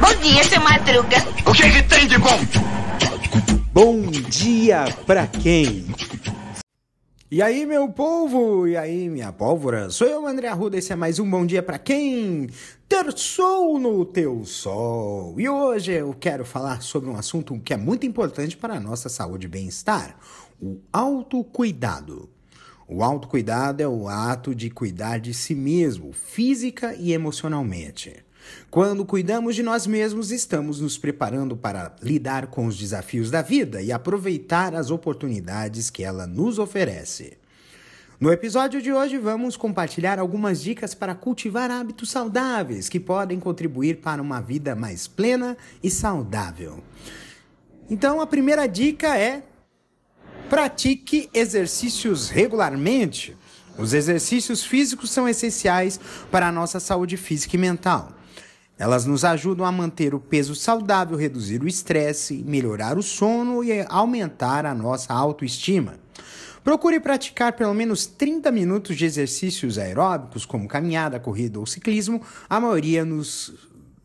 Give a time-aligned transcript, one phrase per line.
[0.00, 1.16] Bom dia, seu Madruga.
[1.44, 2.38] O que, que tem de bom?
[3.72, 5.86] Bom dia pra quem?
[7.28, 8.68] E aí, meu povo?
[8.68, 9.90] E aí, minha pólvora?
[9.90, 10.78] Sou eu, André Arruda.
[10.78, 12.48] Esse é mais um Bom Dia Pra Quem?
[12.88, 15.34] Terçou no teu sol.
[15.40, 19.08] E hoje eu quero falar sobre um assunto que é muito importante para a nossa
[19.08, 20.16] saúde e bem-estar:
[20.62, 22.35] o autocuidado.
[22.88, 28.24] O autocuidado é o ato de cuidar de si mesmo, física e emocionalmente.
[28.70, 33.82] Quando cuidamos de nós mesmos, estamos nos preparando para lidar com os desafios da vida
[33.82, 37.38] e aproveitar as oportunidades que ela nos oferece.
[38.20, 43.96] No episódio de hoje, vamos compartilhar algumas dicas para cultivar hábitos saudáveis que podem contribuir
[43.96, 46.82] para uma vida mais plena e saudável.
[47.90, 49.42] Então, a primeira dica é:
[50.48, 53.36] pratique exercícios regularmente.
[53.76, 56.00] Os exercícios físicos são essenciais
[56.30, 58.12] para a nossa saúde física e mental.
[58.78, 63.84] Elas nos ajudam a manter o peso saudável, reduzir o estresse, melhorar o sono e
[63.88, 65.98] aumentar a nossa autoestima.
[66.62, 72.60] Procure praticar pelo menos 30 minutos de exercícios aeróbicos, como caminhada, corrida ou ciclismo, a
[72.60, 73.54] maioria, nos,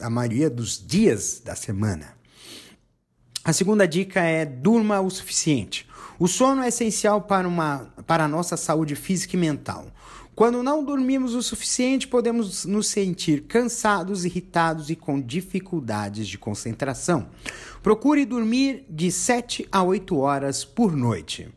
[0.00, 2.16] a maioria dos dias da semana.
[3.46, 5.86] A segunda dica é durma o suficiente.
[6.18, 9.86] O sono é essencial para, uma, para a nossa saúde física e mental.
[10.34, 17.28] Quando não dormimos o suficiente, podemos nos sentir cansados, irritados e com dificuldades de concentração.
[17.84, 21.48] Procure dormir de 7 a 8 horas por noite.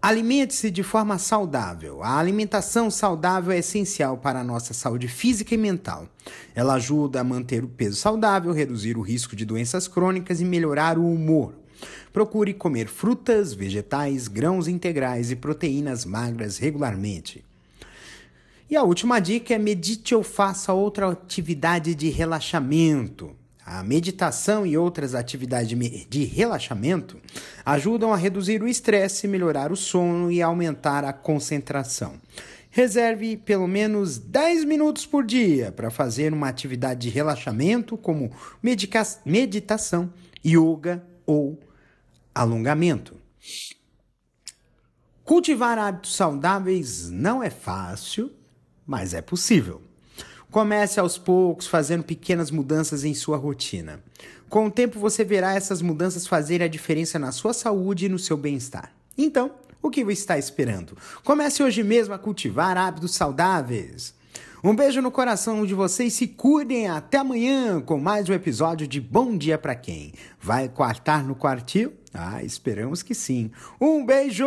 [0.00, 2.04] Alimente-se de forma saudável.
[2.04, 6.08] A alimentação saudável é essencial para a nossa saúde física e mental.
[6.54, 10.98] Ela ajuda a manter o peso saudável, reduzir o risco de doenças crônicas e melhorar
[10.98, 11.52] o humor.
[12.12, 17.44] Procure comer frutas, vegetais, grãos integrais e proteínas magras regularmente.
[18.70, 23.34] E a última dica é medite ou faça outra atividade de relaxamento.
[23.70, 27.20] A meditação e outras atividades de relaxamento
[27.66, 32.14] ajudam a reduzir o estresse, melhorar o sono e aumentar a concentração.
[32.70, 38.32] Reserve pelo menos 10 minutos por dia para fazer uma atividade de relaxamento, como
[39.26, 40.10] meditação,
[40.42, 41.60] yoga ou
[42.34, 43.16] alongamento.
[45.22, 48.32] Cultivar hábitos saudáveis não é fácil,
[48.86, 49.87] mas é possível.
[50.50, 54.02] Comece aos poucos, fazendo pequenas mudanças em sua rotina.
[54.48, 58.18] Com o tempo, você verá essas mudanças fazerem a diferença na sua saúde e no
[58.18, 58.90] seu bem-estar.
[59.16, 59.50] Então,
[59.82, 60.96] o que você está esperando?
[61.22, 64.14] Comece hoje mesmo a cultivar hábitos saudáveis.
[64.64, 69.00] Um beijo no coração de vocês, se cuidem até amanhã com mais um episódio de
[69.00, 70.12] Bom Dia para Quem.
[70.40, 71.92] Vai quartar no quartil?
[72.12, 73.50] Ah, esperamos que sim.
[73.80, 74.46] Um beijo!